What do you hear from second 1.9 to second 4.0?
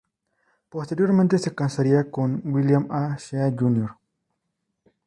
con William A. Shea, Jr.